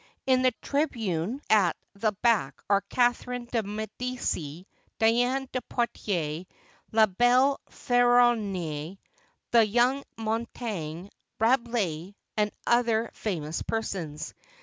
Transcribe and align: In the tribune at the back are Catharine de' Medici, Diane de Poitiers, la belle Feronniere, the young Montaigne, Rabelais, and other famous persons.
In 0.25 0.41
the 0.41 0.51
tribune 0.63 1.43
at 1.47 1.77
the 1.93 2.11
back 2.11 2.59
are 2.71 2.81
Catharine 2.81 3.45
de' 3.45 3.61
Medici, 3.61 4.65
Diane 4.97 5.47
de 5.51 5.61
Poitiers, 5.61 6.47
la 6.91 7.05
belle 7.05 7.59
Feronniere, 7.69 8.97
the 9.51 9.63
young 9.63 10.03
Montaigne, 10.17 11.09
Rabelais, 11.39 12.15
and 12.35 12.51
other 12.65 13.11
famous 13.13 13.61
persons. 13.61 14.33